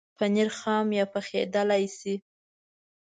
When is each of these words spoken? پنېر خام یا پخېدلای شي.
پنېر 0.17 0.49
خام 0.57 0.87
یا 0.97 1.05
پخېدلای 1.13 1.85
شي. 1.97 2.13